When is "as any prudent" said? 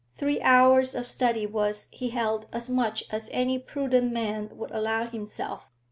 3.11-4.11